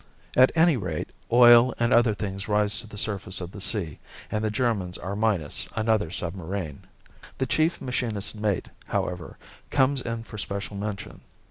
At 0.35 0.51
any 0.55 0.77
rate, 0.77 1.11
oil 1.31 1.75
and 1.77 1.93
other 1.93 2.15
things 2.15 2.47
rise 2.47 2.79
to 2.79 2.87
the 2.87 2.97
surface 2.97 3.39
of 3.39 3.51
the 3.51 3.61
sea, 3.61 3.99
and 4.31 4.43
the 4.43 4.49
Germans 4.49 4.97
are 4.97 5.15
minus 5.15 5.67
another 5.75 6.09
submarine. 6.09 6.87
The 7.37 7.45
chief 7.45 7.79
machinist's 7.79 8.33
mate, 8.33 8.69
however, 8.87 9.37
comes 9.69 10.01
in 10.01 10.23
for 10.23 10.39
special 10.39 10.75
mention. 10.75 11.21